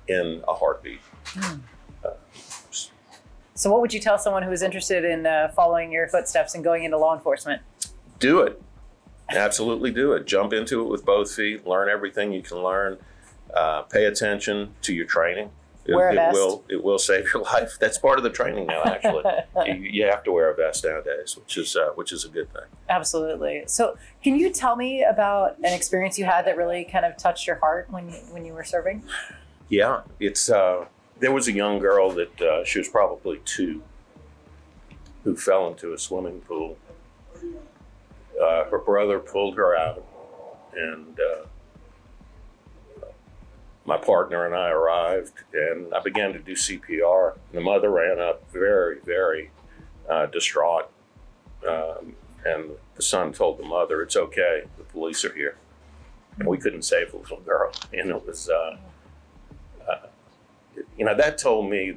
in 0.06 0.42
a 0.48 0.54
heartbeat. 0.54 1.00
So, 3.54 3.72
what 3.72 3.80
would 3.80 3.92
you 3.92 3.98
tell 4.00 4.18
someone 4.18 4.44
who 4.44 4.52
is 4.52 4.62
interested 4.62 5.04
in 5.04 5.26
uh, 5.26 5.48
following 5.54 5.90
your 5.90 6.06
footsteps 6.08 6.54
and 6.54 6.62
going 6.62 6.84
into 6.84 6.96
law 6.96 7.14
enforcement? 7.14 7.60
Do 8.20 8.40
it. 8.42 8.62
Absolutely 9.30 9.90
do 9.90 10.12
it. 10.12 10.26
Jump 10.26 10.52
into 10.52 10.80
it 10.80 10.88
with 10.88 11.04
both 11.04 11.34
feet. 11.34 11.66
Learn 11.66 11.88
everything 11.88 12.32
you 12.32 12.40
can 12.40 12.58
learn. 12.58 12.98
Uh, 13.54 13.82
pay 13.82 14.04
attention 14.04 14.74
to 14.82 14.92
your 14.92 15.06
training. 15.06 15.50
It, 15.86 15.94
Wear 15.94 16.10
a 16.10 16.12
it 16.12 16.16
vest. 16.16 16.34
will 16.34 16.64
it 16.68 16.84
will 16.84 16.98
save 16.98 17.32
your 17.32 17.42
life. 17.54 17.78
That's 17.80 17.96
part 17.96 18.18
of 18.18 18.24
the 18.24 18.30
training 18.30 18.66
now. 18.66 18.82
Actually, 18.84 19.24
you, 19.66 19.74
you 19.74 20.04
have 20.04 20.22
to 20.24 20.32
wear 20.32 20.50
a 20.50 20.54
vest 20.54 20.84
nowadays, 20.84 21.34
which 21.36 21.56
is 21.56 21.74
uh, 21.76 21.90
which 21.94 22.12
is 22.12 22.24
a 22.26 22.28
good 22.28 22.52
thing. 22.52 22.64
Absolutely. 22.90 23.62
So, 23.66 23.96
can 24.22 24.36
you 24.38 24.50
tell 24.52 24.76
me 24.76 25.02
about 25.02 25.56
an 25.58 25.72
experience 25.72 26.18
you 26.18 26.26
had 26.26 26.44
that 26.44 26.58
really 26.58 26.84
kind 26.84 27.06
of 27.06 27.16
touched 27.16 27.46
your 27.46 27.56
heart 27.56 27.90
when 27.90 28.08
you, 28.10 28.16
when 28.30 28.44
you 28.44 28.52
were 28.52 28.64
serving? 28.64 29.02
Yeah, 29.70 30.02
it's 30.20 30.50
uh, 30.50 30.84
there 31.20 31.32
was 31.32 31.48
a 31.48 31.52
young 31.52 31.78
girl 31.78 32.10
that 32.10 32.40
uh, 32.40 32.64
she 32.64 32.78
was 32.78 32.88
probably 32.88 33.40
two 33.46 33.82
who 35.24 35.36
fell 35.36 35.68
into 35.68 35.94
a 35.94 35.98
swimming 35.98 36.40
pool. 36.42 36.76
Uh, 38.40 38.64
her 38.64 38.78
brother 38.78 39.18
pulled 39.18 39.56
her 39.56 39.74
out, 39.74 40.04
and 40.76 41.18
uh, 41.18 41.46
my 43.88 43.96
partner 43.96 44.44
and 44.44 44.54
I 44.54 44.68
arrived, 44.68 45.32
and 45.54 45.94
I 45.94 46.00
began 46.00 46.34
to 46.34 46.38
do 46.38 46.52
CPR. 46.52 47.38
The 47.52 47.60
mother 47.62 47.90
ran 47.90 48.20
up, 48.20 48.44
very, 48.52 49.00
very 49.00 49.50
uh, 50.08 50.26
distraught, 50.26 50.90
um, 51.66 52.14
and 52.44 52.72
the 52.96 53.02
son 53.02 53.32
told 53.32 53.58
the 53.58 53.64
mother, 53.64 54.02
"It's 54.02 54.14
okay. 54.14 54.64
The 54.76 54.84
police 54.84 55.24
are 55.24 55.32
here." 55.32 55.56
We 56.44 56.58
couldn't 56.58 56.82
save 56.82 57.12
the 57.12 57.16
little 57.16 57.40
girl, 57.40 57.72
and 57.92 58.10
it 58.10 58.26
was, 58.26 58.50
uh, 58.50 58.76
uh, 59.88 60.06
you 60.98 61.06
know, 61.06 61.16
that 61.16 61.38
told 61.38 61.70
me 61.70 61.96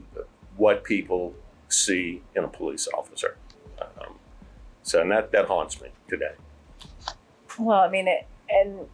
what 0.56 0.86
people 0.86 1.36
see 1.68 2.24
in 2.36 2.46
a 2.46 2.48
police 2.48 2.88
officer. 2.98 3.36
Um, 3.82 4.16
so, 4.82 5.02
and 5.02 5.12
that 5.12 5.34
that 5.34 5.46
haunts 5.46 5.82
me 5.82 5.90
today. 6.08 6.36
Well, 7.60 7.82
I 7.82 7.90
mean, 7.90 8.08
it, 8.08 8.26
and 8.50 8.88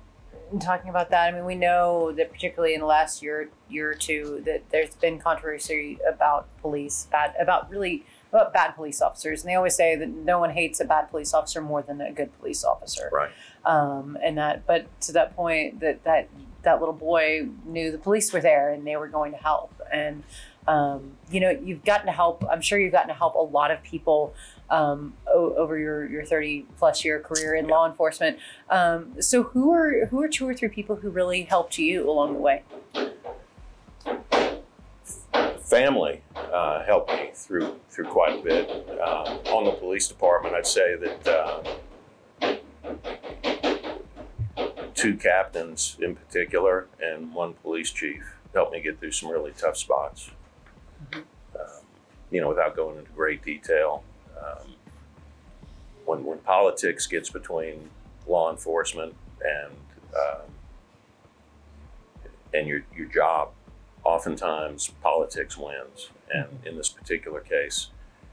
talking 0.59 0.89
about 0.89 1.09
that, 1.09 1.27
I 1.27 1.35
mean, 1.35 1.45
we 1.45 1.55
know 1.55 2.11
that 2.13 2.31
particularly 2.31 2.73
in 2.73 2.79
the 2.79 2.85
last 2.85 3.21
year, 3.21 3.49
year 3.69 3.91
or 3.91 3.93
two, 3.93 4.41
that 4.45 4.69
there's 4.69 4.95
been 4.95 5.19
controversy 5.19 5.99
about 6.07 6.47
police, 6.61 7.07
bad, 7.11 7.33
about 7.39 7.69
really 7.69 8.05
about 8.31 8.53
bad 8.53 8.71
police 8.71 9.01
officers, 9.01 9.41
and 9.41 9.49
they 9.49 9.55
always 9.55 9.75
say 9.75 9.95
that 9.95 10.09
no 10.09 10.39
one 10.39 10.51
hates 10.51 10.79
a 10.79 10.85
bad 10.85 11.09
police 11.09 11.33
officer 11.33 11.61
more 11.61 11.81
than 11.81 12.01
a 12.01 12.11
good 12.11 12.37
police 12.39 12.63
officer. 12.63 13.09
Right. 13.11 13.31
Um, 13.65 14.17
and 14.23 14.37
that, 14.37 14.65
but 14.65 14.87
to 15.01 15.11
that 15.13 15.35
point, 15.35 15.79
that 15.79 16.03
that 16.03 16.29
that 16.63 16.79
little 16.79 16.93
boy 16.95 17.47
knew 17.65 17.91
the 17.91 17.97
police 17.97 18.33
were 18.33 18.41
there 18.41 18.69
and 18.69 18.85
they 18.85 18.97
were 18.97 19.07
going 19.07 19.31
to 19.31 19.37
help, 19.37 19.73
and 19.91 20.23
um, 20.67 21.11
you 21.31 21.39
know, 21.39 21.49
you've 21.49 21.83
gotten 21.85 22.05
to 22.07 22.11
help. 22.11 22.43
I'm 22.51 22.61
sure 22.61 22.77
you've 22.79 22.91
gotten 22.91 23.07
to 23.09 23.13
help 23.13 23.35
a 23.35 23.39
lot 23.39 23.71
of 23.71 23.81
people 23.83 24.33
um, 24.69 25.13
o- 25.33 25.55
over 25.55 25.77
your, 25.77 26.05
your 26.09 26.25
30 26.25 26.65
plus 26.77 27.05
year 27.05 27.19
career 27.19 27.55
in 27.55 27.65
Yeah. 27.67 27.75
law 27.75 27.87
enforcement. 27.87 28.37
Um, 28.69 29.21
so 29.21 29.43
who 29.43 29.71
are 29.71 30.05
who 30.07 30.21
are 30.21 30.27
two 30.27 30.47
or 30.47 30.53
three 30.53 30.67
people 30.69 30.97
who 30.97 31.09
really 31.09 31.43
helped 31.43 31.77
you 31.77 32.09
along 32.09 32.33
the 32.33 32.39
way? 32.39 32.63
family 35.59 36.21
uh, 36.35 36.81
helped 36.85 37.11
me 37.11 37.29
through 37.33 37.75
through 37.89 38.05
quite 38.05 38.39
a 38.39 38.41
bit. 38.41 38.69
Um, 39.01 39.39
on 39.53 39.65
the 39.65 39.71
police 39.71 40.07
department, 40.07 40.55
I'd 40.55 40.65
say 40.65 40.95
that 40.95 41.27
uh, 41.27 42.55
two 44.95 45.15
captains 45.17 45.97
in 45.99 46.15
particular 46.15 46.87
and 47.01 47.33
one 47.33 47.53
police 47.55 47.91
chief 47.91 48.23
helped 48.53 48.71
me 48.71 48.79
get 48.81 48.99
through 48.99 49.11
some 49.11 49.29
really 49.29 49.51
tough 49.57 49.77
spots. 49.77 50.31
Um, 51.13 51.21
you 52.31 52.41
know, 52.41 52.49
without 52.49 52.75
going 52.75 52.97
into 52.97 53.11
great 53.11 53.43
detail, 53.43 54.03
um, 54.39 54.73
when 56.05 56.23
when 56.23 56.39
politics 56.39 57.07
gets 57.07 57.29
between 57.29 57.89
law 58.27 58.51
enforcement 58.51 59.15
and 59.41 59.73
um, 60.15 60.49
and 62.53 62.67
your 62.67 62.81
your 62.95 63.07
job 63.07 63.49
oftentimes 64.03 64.91
politics 65.01 65.57
wins. 65.57 66.09
And 66.33 66.47
in 66.65 66.77
this 66.77 66.89
particular 66.89 67.41
case, 67.41 67.89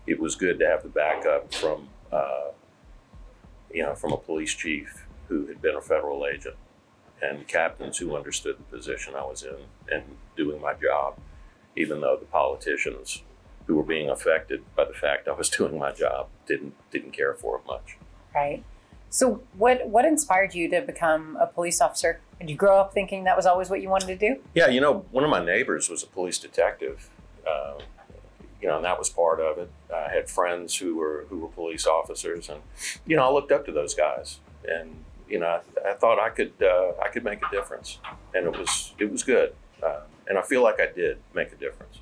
it 0.06 0.21
was 0.21 0.35
good 0.37 0.59
to 0.61 0.66
have 0.66 0.83
the 0.83 0.88
backup 0.88 1.52
from, 1.52 1.88
uh, 2.12 2.50
you 3.73 3.83
know, 3.83 3.94
from 3.94 4.12
a 4.12 4.16
police 4.16 4.54
chief 4.54 5.06
who 5.28 5.47
had 5.47 5.61
been 5.61 5.75
a 5.75 5.80
federal 5.80 6.26
agent 6.26 6.56
and 7.23 7.47
captains 7.49 7.99
who 7.99 8.14
understood 8.14 8.59
the 8.59 8.76
position 8.76 9.14
I 9.16 9.25
was 9.25 9.42
in 9.42 9.56
and 9.90 10.04
doing 10.37 10.61
my 10.61 10.75
job, 10.75 11.16
even 11.76 12.00
though 12.00 12.16
the 12.16 12.26
politicians 12.26 13.23
who 13.66 13.76
were 13.76 13.83
being 13.83 14.11
affected 14.11 14.62
by 14.76 14.85
the 14.85 14.93
fact 14.93 15.28
I 15.28 15.33
was 15.33 15.49
doing 15.49 15.78
my 15.78 15.93
job 15.93 16.28
didn't 16.47 16.75
didn't 16.90 17.12
care 17.12 17.35
for 17.35 17.59
it 17.59 17.66
much. 17.66 17.97
Right. 18.35 18.64
So 19.11 19.43
what 19.57 19.87
what 19.88 20.04
inspired 20.04 20.54
you 20.54 20.69
to 20.71 20.81
become 20.83 21.37
a 21.40 21.47
police 21.47 21.81
officer? 21.81 22.21
Did 22.40 22.50
you 22.50 22.57
grow 22.57 22.78
up 22.78 22.93
thinking 22.93 23.25
that 23.25 23.37
was 23.37 23.47
always 23.47 23.71
what 23.71 23.81
you 23.81 23.88
wanted 23.88 24.07
to 24.09 24.16
do? 24.16 24.40
Yeah, 24.54 24.69
you 24.69 24.81
know, 24.81 25.04
one 25.12 25.25
of 25.25 25.31
my 25.31 25.45
neighbors 25.45 25.88
was 25.88 26.02
a 26.02 26.07
police 26.07 26.38
detective. 26.38 27.11
Uh, 27.49 27.78
you 28.61 28.71
know, 28.71 28.76
and 28.76 28.85
that 28.87 28.99
was 28.99 29.11
part 29.11 29.40
of 29.40 29.59
it. 29.59 29.71
I 29.95 30.09
had 30.09 30.31
friends 30.31 30.76
who 30.76 30.97
were 30.97 31.26
who 31.28 31.38
were 31.38 31.49
police 31.49 31.87
officers, 31.87 32.49
and 32.49 32.62
you 33.07 33.14
know, 33.14 33.23
I 33.23 33.31
looked 33.31 33.52
up 33.52 33.66
to 33.66 33.73
those 33.73 33.95
guys, 33.95 34.40
and 34.66 35.04
you 35.28 35.38
know, 35.38 35.47
I, 35.47 35.90
I 35.90 35.95
thought 35.95 36.19
I 36.19 36.31
could 36.31 36.54
uh, 36.62 36.93
I 37.02 37.09
could 37.09 37.25
make 37.25 37.40
a 37.45 37.50
difference, 37.50 37.99
and 38.35 38.47
it 38.47 38.59
was 38.59 38.95
it 38.99 39.12
was 39.12 39.23
good, 39.23 39.54
and 40.28 40.38
I 40.38 40.43
feel 40.43 40.62
like 40.62 40.81
I 40.81 40.87
did 40.95 41.19
make 41.35 41.52
a 41.52 41.57
difference. 41.57 41.99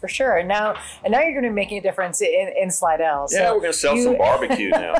For 0.00 0.08
sure. 0.08 0.38
And 0.38 0.48
now 0.48 0.74
and 1.04 1.12
now 1.12 1.20
you're 1.20 1.32
going 1.32 1.44
to 1.44 1.50
be 1.50 1.54
making 1.54 1.78
a 1.78 1.80
difference 1.80 2.20
in, 2.20 2.52
in 2.60 2.68
Slidell. 2.70 3.28
So 3.28 3.38
yeah, 3.38 3.52
we're 3.52 3.60
going 3.60 3.72
to 3.72 3.78
sell 3.78 3.94
you- 3.96 4.02
some 4.04 4.18
barbecue 4.18 4.70
now. 4.70 4.94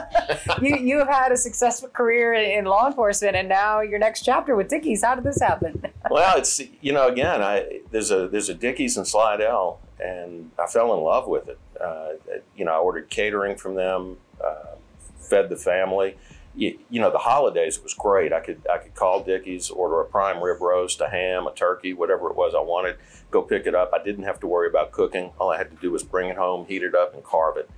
you 0.62 0.76
you 0.76 0.98
have 0.98 1.08
had 1.08 1.32
a 1.32 1.36
successful 1.36 1.88
career 1.88 2.32
in, 2.34 2.64
law 2.64 2.86
enforcement, 2.86 3.34
and 3.34 3.48
now 3.48 3.80
your 3.80 3.98
next 3.98 4.22
chapter 4.22 4.54
with 4.54 4.68
Dickey's. 4.68 5.02
How 5.02 5.16
did 5.16 5.24
this 5.24 5.40
happen? 5.40 5.82
well, 6.10 6.38
it's 6.38 6.60
you 6.80 6.92
know, 6.92 7.08
again, 7.08 7.42
I 7.42 7.80
there's 7.90 8.12
a 8.12 8.28
there's 8.28 8.48
a 8.48 8.54
Dickey's 8.54 8.96
in 8.96 9.04
Slidell, 9.04 9.80
and 9.98 10.52
I 10.58 10.66
fell 10.66 10.94
in 10.94 11.02
love 11.02 11.26
with 11.26 11.48
it. 11.48 11.58
Uh, 11.80 12.10
you 12.56 12.64
know, 12.64 12.72
I 12.72 12.78
ordered 12.78 13.10
catering 13.10 13.56
from 13.56 13.74
them, 13.74 14.18
uh, 14.44 14.76
fed 15.18 15.48
the 15.48 15.56
family. 15.56 16.16
You, 16.58 16.76
you 16.90 17.00
know, 17.00 17.10
the 17.10 17.18
holidays 17.18 17.76
It 17.76 17.84
was 17.84 17.94
great. 17.94 18.32
I 18.32 18.40
could 18.40 18.66
I 18.68 18.78
could 18.78 18.94
call 18.94 19.22
Dickey's, 19.22 19.70
order 19.70 20.00
a 20.00 20.04
prime 20.04 20.42
rib 20.42 20.60
roast, 20.60 21.00
a 21.00 21.08
ham, 21.08 21.46
a 21.46 21.52
turkey, 21.54 21.92
whatever 21.94 22.28
it 22.28 22.36
was 22.36 22.52
I 22.54 22.60
wanted. 22.60 22.96
Go 23.30 23.42
pick 23.42 23.66
it 23.66 23.74
up. 23.74 23.92
I 23.94 24.02
didn't 24.02 24.24
have 24.24 24.40
to 24.40 24.48
worry 24.48 24.68
about 24.68 24.90
cooking. 24.90 25.30
All 25.38 25.50
I 25.50 25.58
had 25.58 25.70
to 25.70 25.76
do 25.76 25.92
was 25.92 26.02
bring 26.02 26.28
it 26.28 26.36
home, 26.36 26.66
heat 26.66 26.82
it 26.82 26.96
up, 26.96 27.14
and 27.14 27.22
carve 27.22 27.58
it. 27.58 27.70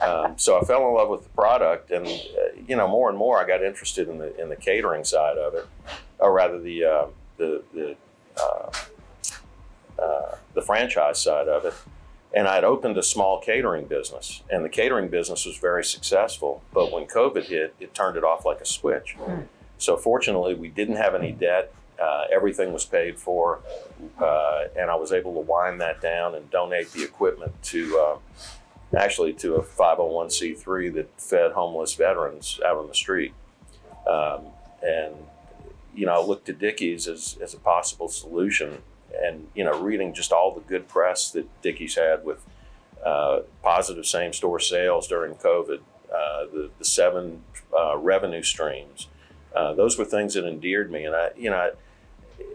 Um, 0.00 0.38
so 0.38 0.58
I 0.58 0.64
fell 0.64 0.88
in 0.88 0.94
love 0.94 1.08
with 1.08 1.22
the 1.22 1.28
product, 1.30 1.90
and 1.90 2.06
uh, 2.06 2.60
you 2.66 2.76
know, 2.76 2.88
more 2.88 3.10
and 3.10 3.18
more 3.18 3.38
I 3.38 3.46
got 3.46 3.62
interested 3.62 4.08
in 4.08 4.18
the 4.18 4.34
in 4.40 4.48
the 4.48 4.56
catering 4.56 5.04
side 5.04 5.38
of 5.38 5.54
it, 5.54 5.66
or 6.18 6.32
rather 6.32 6.60
the 6.60 6.84
uh, 6.84 7.06
the 7.36 7.62
the 7.74 7.96
uh, 8.40 8.70
uh, 10.02 10.36
the 10.54 10.62
franchise 10.62 11.20
side 11.20 11.48
of 11.48 11.64
it. 11.64 11.74
And 12.36 12.46
I'd 12.46 12.64
opened 12.64 12.98
a 12.98 13.02
small 13.02 13.40
catering 13.40 13.86
business, 13.86 14.42
and 14.50 14.62
the 14.62 14.68
catering 14.68 15.08
business 15.08 15.46
was 15.46 15.56
very 15.56 15.82
successful. 15.82 16.62
But 16.74 16.92
when 16.92 17.06
COVID 17.06 17.44
hit, 17.46 17.74
it 17.80 17.94
turned 17.94 18.18
it 18.18 18.24
off 18.24 18.44
like 18.44 18.60
a 18.60 18.66
switch. 18.66 19.16
So 19.78 19.96
fortunately, 19.96 20.54
we 20.54 20.68
didn't 20.68 20.96
have 20.96 21.14
any 21.14 21.32
debt. 21.32 21.72
Uh, 22.00 22.24
everything 22.30 22.74
was 22.74 22.84
paid 22.84 23.18
for, 23.18 23.60
uh, 24.20 24.64
and 24.78 24.90
I 24.90 24.96
was 24.96 25.12
able 25.12 25.32
to 25.32 25.40
wind 25.40 25.80
that 25.80 26.02
down 26.02 26.34
and 26.34 26.50
donate 26.50 26.92
the 26.92 27.02
equipment 27.02 27.52
to 27.64 27.98
uh, 27.98 28.18
actually 28.96 29.32
to 29.32 29.54
a 29.56 29.62
501c3 29.62 30.92
that 30.92 31.18
fed 31.18 31.52
homeless 31.52 31.94
veterans 31.94 32.60
out 32.66 32.76
on 32.76 32.86
the 32.86 32.94
street. 32.94 33.32
Um, 34.06 34.42
and 34.82 35.14
you 35.94 36.04
know, 36.04 36.12
I 36.12 36.22
looked 36.22 36.50
at 36.50 36.58
Dickey's 36.58 37.08
as, 37.08 37.38
as 37.42 37.54
a 37.54 37.58
possible 37.58 38.08
solution. 38.08 38.82
And 39.24 39.48
you 39.54 39.64
know, 39.64 39.80
reading 39.80 40.14
just 40.14 40.32
all 40.32 40.54
the 40.54 40.60
good 40.60 40.88
press 40.88 41.30
that 41.30 41.46
Dickey's 41.62 41.96
had 41.96 42.24
with 42.24 42.44
uh, 43.04 43.40
positive 43.62 44.06
same 44.06 44.32
store 44.32 44.60
sales 44.60 45.06
during 45.06 45.34
COVID, 45.34 45.80
uh, 46.12 46.44
the 46.52 46.70
the 46.78 46.84
seven 46.84 47.42
uh, 47.76 47.96
revenue 47.96 48.42
streams, 48.42 49.08
uh, 49.54 49.74
those 49.74 49.98
were 49.98 50.04
things 50.04 50.34
that 50.34 50.46
endeared 50.46 50.90
me. 50.90 51.04
And 51.04 51.14
I, 51.14 51.30
you 51.36 51.50
know, 51.50 51.56
I, 51.56 51.70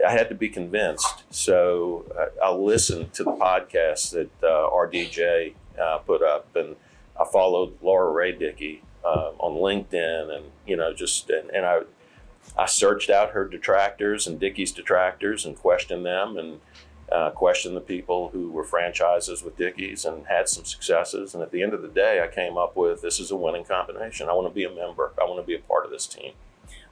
I 0.08 0.12
had 0.12 0.30
to 0.30 0.36
be 0.36 0.50
convinced. 0.50 1.24
So 1.30 2.06
I, 2.18 2.48
I 2.48 2.52
listened 2.52 3.14
to 3.14 3.24
the 3.24 3.32
podcast 3.32 4.12
that 4.12 4.30
uh, 4.44 4.70
RDJ 4.70 5.54
uh, 5.82 5.98
put 6.00 6.22
up, 6.22 6.56
and 6.56 6.76
I 7.20 7.26
followed 7.26 7.78
Laura 7.82 8.12
Rea 8.12 8.32
Dickey 8.32 8.84
uh, 9.04 9.32
on 9.40 9.56
LinkedIn, 9.56 10.36
and 10.36 10.46
you 10.68 10.76
know, 10.76 10.94
just 10.94 11.30
and, 11.30 11.50
and 11.50 11.66
I 11.66 11.82
I 12.58 12.66
searched 12.66 13.10
out 13.10 13.32
her 13.32 13.48
detractors 13.48 14.28
and 14.28 14.40
Dickey's 14.40 14.72
detractors 14.72 15.46
and 15.46 15.56
questioned 15.56 16.06
them 16.06 16.38
and 16.38 16.60
uh, 17.12 17.30
questioned 17.32 17.76
the 17.76 17.82
people 17.82 18.30
who 18.30 18.50
were 18.52 18.64
franchises 18.64 19.44
with 19.44 19.58
Dickey's 19.58 20.06
and 20.06 20.26
had 20.28 20.48
some 20.48 20.64
successes. 20.64 21.34
And 21.34 21.44
at 21.44 21.52
the 21.52 21.62
end 21.62 21.74
of 21.74 21.82
the 21.82 21.88
day, 21.88 22.22
I 22.24 22.34
came 22.34 22.58
up 22.58 22.76
with 22.76 23.02
this 23.02 23.20
is 23.20 23.32
a 23.32 23.36
winning 23.36 23.66
combination. 23.66 24.30
I 24.30 24.34
want 24.34 24.48
to 24.48 24.54
be 24.54 24.64
a 24.64 24.74
member. 24.74 25.12
I 25.20 25.26
want 25.26 25.42
to 25.42 25.46
be 25.46 25.56
a 25.56 25.60
part 25.60 25.86
of 25.86 25.92
this 25.92 26.08
team. 26.08 26.34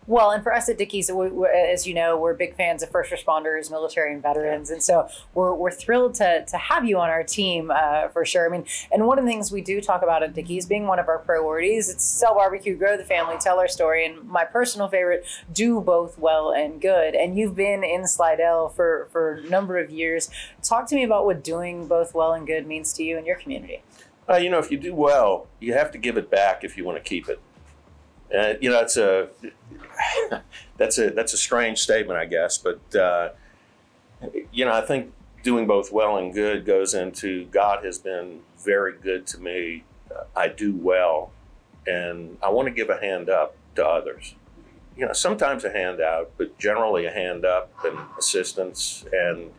Well, 0.09 0.31
and 0.31 0.41
for 0.41 0.51
us 0.51 0.67
at 0.69 0.79
Dickey's, 0.79 1.11
we, 1.11 1.47
as 1.47 1.85
you 1.85 1.93
know, 1.93 2.17
we're 2.17 2.33
big 2.33 2.55
fans 2.55 2.81
of 2.81 2.89
first 2.89 3.11
responders, 3.11 3.69
military, 3.69 4.11
and 4.11 4.23
veterans, 4.23 4.71
and 4.71 4.81
so 4.81 5.07
we're, 5.35 5.53
we're 5.53 5.69
thrilled 5.69 6.15
to, 6.15 6.43
to 6.45 6.57
have 6.57 6.83
you 6.83 6.97
on 6.97 7.09
our 7.09 7.21
team 7.21 7.69
uh, 7.69 8.07
for 8.07 8.25
sure. 8.25 8.47
I 8.47 8.49
mean, 8.49 8.65
and 8.91 9.05
one 9.05 9.19
of 9.19 9.25
the 9.25 9.29
things 9.29 9.51
we 9.51 9.61
do 9.61 9.79
talk 9.79 10.01
about 10.01 10.23
at 10.23 10.33
Dickey's 10.33 10.65
being 10.65 10.87
one 10.87 10.97
of 10.97 11.07
our 11.09 11.19
priorities, 11.19 11.91
it's 11.91 12.03
sell 12.03 12.33
barbecue, 12.33 12.75
grow 12.75 12.97
the 12.97 13.03
family, 13.03 13.35
tell 13.39 13.59
our 13.59 13.67
story, 13.67 14.03
and 14.03 14.27
my 14.27 14.45
personal 14.45 14.87
favorite, 14.87 15.27
do 15.53 15.79
both 15.79 16.17
well 16.17 16.49
and 16.53 16.81
good. 16.81 17.13
And 17.13 17.37
you've 17.37 17.53
been 17.53 17.83
in 17.83 18.07
Slidell 18.07 18.69
for 18.69 19.09
for 19.11 19.33
a 19.33 19.41
number 19.43 19.77
of 19.77 19.91
years. 19.91 20.31
Talk 20.63 20.87
to 20.87 20.95
me 20.95 21.03
about 21.03 21.27
what 21.27 21.43
doing 21.43 21.87
both 21.87 22.15
well 22.15 22.33
and 22.33 22.47
good 22.47 22.65
means 22.65 22.93
to 22.93 23.03
you 23.03 23.15
and 23.19 23.27
your 23.27 23.35
community. 23.35 23.83
Uh, 24.27 24.37
you 24.37 24.49
know, 24.49 24.57
if 24.57 24.71
you 24.71 24.79
do 24.79 24.95
well, 24.95 25.45
you 25.59 25.73
have 25.75 25.91
to 25.91 25.99
give 25.99 26.17
it 26.17 26.31
back 26.31 26.63
if 26.63 26.77
you 26.77 26.83
want 26.83 26.97
to 26.97 27.07
keep 27.07 27.29
it. 27.29 27.39
Uh, 28.35 28.53
you 28.61 28.69
know, 28.69 28.79
it's 28.79 28.97
a 28.97 29.29
that's 30.77 30.97
a 30.97 31.09
that's 31.11 31.33
a 31.33 31.37
strange 31.37 31.79
statement, 31.79 32.19
I 32.19 32.25
guess, 32.25 32.57
but 32.57 32.95
uh, 32.95 33.29
you 34.51 34.65
know, 34.65 34.73
I 34.73 34.81
think 34.81 35.13
doing 35.43 35.67
both 35.67 35.91
well 35.91 36.17
and 36.17 36.33
good 36.33 36.65
goes 36.65 36.93
into 36.93 37.45
God 37.45 37.83
has 37.85 37.97
been 37.99 38.41
very 38.63 38.97
good 38.97 39.25
to 39.27 39.39
me. 39.39 39.83
I 40.35 40.47
do 40.47 40.75
well, 40.75 41.31
and 41.87 42.37
I 42.43 42.49
want 42.49 42.67
to 42.67 42.73
give 42.73 42.89
a 42.89 42.99
hand 42.99 43.29
up 43.29 43.55
to 43.75 43.85
others. 43.85 44.35
You 44.97 45.05
know, 45.05 45.13
sometimes 45.13 45.63
a 45.63 45.71
hand 45.71 46.01
out, 46.01 46.31
but 46.37 46.57
generally 46.57 47.05
a 47.05 47.11
hand 47.11 47.45
up 47.45 47.71
and 47.85 47.97
assistance. 48.17 49.05
And 49.13 49.51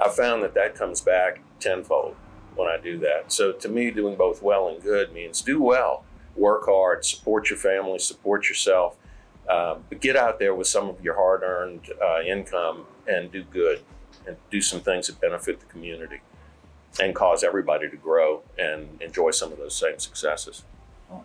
I 0.00 0.08
found 0.08 0.42
that 0.42 0.54
that 0.54 0.74
comes 0.74 1.00
back 1.00 1.40
tenfold 1.60 2.16
when 2.56 2.68
I 2.68 2.76
do 2.78 2.98
that. 2.98 3.32
So 3.32 3.52
to 3.52 3.68
me, 3.68 3.90
doing 3.90 4.16
both 4.16 4.42
well 4.42 4.68
and 4.68 4.82
good 4.82 5.12
means 5.12 5.42
do 5.42 5.62
well, 5.62 6.04
work 6.34 6.66
hard, 6.66 7.04
support 7.04 7.50
your 7.50 7.58
family, 7.58 7.98
support 7.98 8.48
yourself, 8.48 8.96
uh, 9.48 9.76
but 9.88 10.00
get 10.00 10.16
out 10.16 10.38
there 10.38 10.54
with 10.54 10.66
some 10.66 10.88
of 10.88 11.02
your 11.02 11.14
hard 11.14 11.42
earned 11.42 11.90
uh, 12.02 12.20
income 12.22 12.86
and 13.06 13.32
do 13.32 13.42
good 13.44 13.80
and 14.26 14.36
do 14.50 14.60
some 14.60 14.80
things 14.80 15.06
that 15.06 15.20
benefit 15.20 15.60
the 15.60 15.66
community 15.66 16.20
and 17.00 17.14
cause 17.14 17.42
everybody 17.44 17.88
to 17.88 17.96
grow 17.96 18.42
and 18.58 19.00
enjoy 19.00 19.30
some 19.30 19.52
of 19.52 19.58
those 19.58 19.74
same 19.74 19.98
successes. 19.98 20.64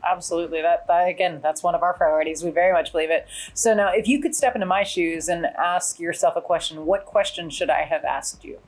Absolutely. 0.04 0.62
That, 0.62 0.88
that 0.88 1.08
again, 1.08 1.40
that's 1.42 1.62
one 1.62 1.76
of 1.76 1.84
our 1.84 1.94
priorities. 1.94 2.44
We 2.44 2.50
very 2.50 2.74
much 2.74 2.92
believe 2.92 3.12
it. 3.12 3.28
So 3.54 3.74
now, 3.74 3.92
if 3.94 4.08
you 4.08 4.22
could 4.22 4.34
step 4.36 4.56
into 4.56 4.66
my 4.66 4.84
shoes 4.84 5.28
and 5.28 5.46
ask 5.46 6.00
yourself 6.00 6.36
a 6.36 6.42
question, 6.42 6.86
what 6.86 7.06
question 7.06 7.50
should 7.50 7.70
I 7.70 7.84
have 7.84 8.04
asked 8.04 8.44
you? 8.44 8.60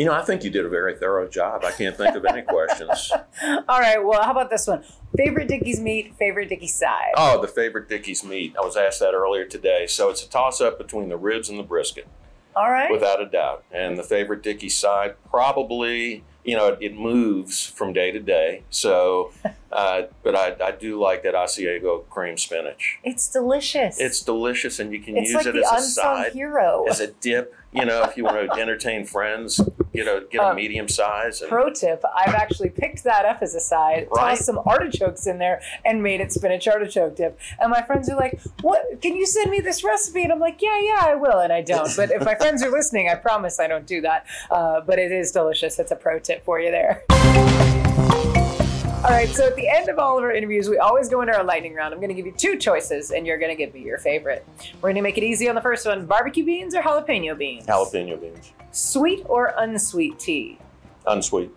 You 0.00 0.06
know, 0.06 0.14
I 0.14 0.22
think 0.22 0.44
you 0.44 0.48
did 0.48 0.64
a 0.64 0.68
very 0.70 0.96
thorough 0.96 1.28
job. 1.28 1.62
I 1.62 1.72
can't 1.72 1.94
think 1.94 2.16
of 2.16 2.24
any 2.24 2.40
questions. 2.40 3.12
All 3.68 3.80
right. 3.80 4.02
Well, 4.02 4.22
how 4.22 4.30
about 4.30 4.48
this 4.48 4.66
one? 4.66 4.82
Favorite 5.14 5.46
Dickey's 5.46 5.78
meat, 5.78 6.14
favorite 6.18 6.48
Dickey's 6.48 6.74
side. 6.74 7.12
Oh, 7.18 7.38
the 7.42 7.46
favorite 7.46 7.86
Dickey's 7.86 8.24
meat. 8.24 8.54
I 8.58 8.64
was 8.64 8.78
asked 8.78 9.00
that 9.00 9.12
earlier 9.12 9.44
today. 9.44 9.86
So 9.86 10.08
it's 10.08 10.24
a 10.24 10.30
toss 10.30 10.62
up 10.62 10.78
between 10.78 11.10
the 11.10 11.18
ribs 11.18 11.50
and 11.50 11.58
the 11.58 11.62
brisket. 11.62 12.08
All 12.56 12.70
right. 12.70 12.90
Without 12.90 13.20
a 13.20 13.26
doubt. 13.26 13.62
And 13.70 13.98
the 13.98 14.02
favorite 14.02 14.42
Dickey's 14.42 14.74
side, 14.74 15.16
probably, 15.28 16.24
you 16.44 16.56
know, 16.56 16.68
it, 16.68 16.78
it 16.80 16.94
moves 16.94 17.66
from 17.66 17.92
day 17.92 18.10
to 18.10 18.20
day. 18.20 18.62
So, 18.70 19.32
uh, 19.70 20.04
but 20.22 20.34
I, 20.34 20.56
I 20.64 20.70
do 20.70 20.98
like 20.98 21.24
that 21.24 21.34
Asiago 21.34 22.08
cream 22.08 22.38
spinach. 22.38 22.98
It's 23.04 23.30
delicious. 23.30 24.00
It's 24.00 24.22
delicious, 24.22 24.80
and 24.80 24.94
you 24.94 25.00
can 25.00 25.18
It's 25.18 25.28
use 25.30 25.44
like 25.44 25.54
it 25.54 25.56
as 25.56 25.88
a 25.88 25.90
side, 25.90 26.32
hero. 26.32 26.86
as 26.88 27.00
a 27.00 27.08
dip. 27.08 27.54
You 27.72 27.84
know, 27.84 28.02
if 28.02 28.16
you 28.16 28.24
want 28.24 28.50
to 28.52 28.60
entertain 28.60 29.04
friends, 29.06 29.60
get 29.94 30.08
a 30.08 30.24
get 30.28 30.40
a 30.40 30.48
Um, 30.48 30.56
medium 30.56 30.88
size. 30.88 31.40
And, 31.40 31.48
Pro 31.48 31.70
tip: 31.70 32.02
I've 32.16 32.34
actually 32.34 32.70
picked 32.70 33.04
that 33.04 33.24
up 33.24 33.42
as 33.42 33.54
a 33.54 33.60
side, 33.60 34.08
Right. 34.10 34.30
tossed 34.30 34.44
some 34.44 34.60
artichokes 34.66 35.28
in 35.28 35.38
there, 35.38 35.60
and 35.84 36.02
made 36.02 36.20
it 36.20 36.32
spinach 36.32 36.66
artichoke 36.66 37.14
dip. 37.14 37.38
And 37.60 37.70
my 37.70 37.82
friends 37.82 38.10
are 38.10 38.16
like, 38.16 38.40
"What? 38.62 39.00
Can 39.00 39.14
you 39.14 39.24
send 39.24 39.52
me 39.52 39.60
this 39.60 39.84
recipe?" 39.84 40.24
And 40.24 40.32
I'm 40.32 40.40
like, 40.40 40.60
"Yeah, 40.60 40.80
yeah, 40.80 40.98
I 41.02 41.14
will." 41.14 41.38
And 41.38 41.52
I 41.52 41.60
don't. 41.62 41.94
But 41.96 42.10
if 42.10 42.24
my 42.24 42.34
friends 42.40 42.60
are 42.64 42.70
listening, 42.70 43.08
I 43.08 43.14
promise 43.14 43.60
I 43.60 43.68
don't 43.68 43.86
do 43.86 44.00
that. 44.00 44.26
Uh, 44.50 44.80
but 44.80 44.98
it 44.98 45.12
is 45.12 45.30
delicious. 45.30 45.78
It's 45.78 45.92
a 45.92 45.96
pro 45.96 46.18
tip 46.18 46.44
for 46.44 46.58
you 46.58 46.72
there. 46.72 47.04
All 49.02 49.08
right, 49.08 49.30
so 49.30 49.46
at 49.46 49.56
the 49.56 49.66
end 49.66 49.88
of 49.88 49.98
all 49.98 50.18
of 50.18 50.24
our 50.24 50.30
interviews, 50.32 50.68
we 50.68 50.76
always 50.76 51.08
go 51.08 51.22
into 51.22 51.34
our 51.34 51.42
lightning 51.42 51.74
round. 51.74 51.94
I'm 51.94 52.00
going 52.00 52.10
to 52.10 52.14
give 52.14 52.26
you 52.26 52.32
two 52.36 52.58
choices, 52.58 53.12
and 53.12 53.26
you're 53.26 53.38
going 53.38 53.50
to 53.50 53.56
give 53.56 53.72
me 53.72 53.80
your 53.80 53.96
favorite. 53.96 54.46
We're 54.74 54.90
going 54.90 54.96
to 54.96 55.00
make 55.00 55.16
it 55.16 55.24
easy 55.24 55.48
on 55.48 55.54
the 55.54 55.62
first 55.62 55.86
one 55.86 56.04
barbecue 56.04 56.44
beans 56.44 56.74
or 56.74 56.82
jalapeno 56.82 57.36
beans? 57.36 57.64
jalapeno 57.64 58.20
beans, 58.20 58.52
Sweet 58.72 59.24
or 59.26 59.54
unsweet 59.56 60.18
tea? 60.18 60.58
unsweet. 61.06 61.50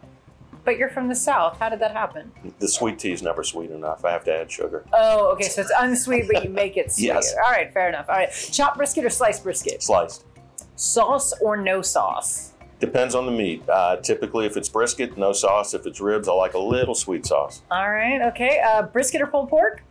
But 0.64 0.78
you're 0.78 0.88
from 0.90 1.10
the 1.10 1.16
South. 1.16 1.58
How 1.60 1.68
did 1.68 1.80
that 1.82 1.92
happen? 1.92 2.32
The 2.60 2.70
sweet 2.70 2.98
tea 2.98 3.12
is 3.12 3.22
never 3.22 3.44
sweet 3.44 3.72
enough. 3.72 4.06
I 4.06 4.12
have 4.12 4.24
to 4.24 4.34
add 4.34 4.50
sugar. 4.50 4.86
Oh, 4.94 5.34
okay, 5.34 5.50
so 5.50 5.60
it's 5.62 5.72
unsweet, 5.78 6.30
but 6.32 6.46
you 6.46 6.50
make 6.50 6.78
it 6.78 6.92
sweet. 6.94 7.08
Yes. 7.08 7.36
All 7.46 7.52
right, 7.52 7.74
fair 7.74 7.90
enough. 7.90 8.06
All 8.08 8.16
right, 8.16 8.32
chopped 8.54 8.78
brisket 8.78 9.04
or 9.04 9.10
sliced 9.10 9.44
brisket? 9.44 9.84
Sliced. 9.84 10.24
Sauce 10.78 11.34
or 11.42 11.58
no 11.58 11.82
sauce? 11.82 12.52
Depends 12.84 13.16
on 13.16 13.25
the 13.25 13.32
meat. 13.32 13.63
Uh, 13.70 13.96
typically, 13.96 14.46
if 14.46 14.58
it's 14.58 14.68
brisket, 14.68 15.18
no 15.18 15.32
sauce. 15.32 15.74
If 15.74 15.86
it's 15.86 16.02
ribs, 16.02 16.28
I 16.28 16.34
like 16.34 16.54
a 16.54 16.60
little 16.60 16.94
sweet 16.94 17.25
sauce. 17.25 17.62
All 17.72 17.90
right, 17.90 18.22
okay. 18.24 18.60
Uh, 18.60 18.82
brisket 18.82 19.22
or 19.22 19.28
pulled 19.28 19.48
pork? 19.48 19.82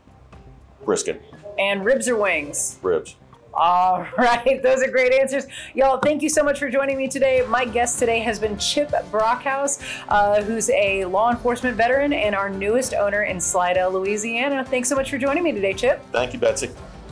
Brisket, 0.85 1.23
And 1.59 1.87
ribs 1.87 2.07
or 2.07 2.17
wings? 2.17 2.79
ribs. 2.83 3.17
All 3.55 4.07
right, 4.19 4.63
those 4.63 4.83
are 4.83 4.91
great 4.91 5.15
answers. 5.15 5.47
Y'all, 5.75 6.01
thank 6.01 6.21
you 6.21 6.29
so 6.29 6.43
much 6.43 6.59
for 6.59 6.69
joining 6.69 6.99
me 6.99 7.09
today. 7.09 7.43
My 7.49 7.65
guest 7.65 7.99
today 7.99 8.19
has 8.19 8.39
been 8.39 8.59
Chip 8.59 8.91
Brockhouse, 9.11 9.83
uh, 10.11 10.43
who's 10.43 10.69
a 10.69 11.07
law 11.07 11.31
enforcement 11.31 11.75
veteran 11.79 12.13
and 12.13 12.35
our 12.35 12.51
newest 12.51 12.93
owner 12.93 13.23
in 13.23 13.41
Slidell, 13.41 13.91
Louisiana. 13.91 14.67
Thanks 14.67 14.91
so 14.91 14.97
much 14.97 15.09
for 15.09 15.17
joining 15.17 15.45
me 15.45 15.53
today, 15.53 15.73
Chip. 15.73 16.03
Thank 16.13 16.35
you, 16.35 16.39
Betsy. 16.39 16.69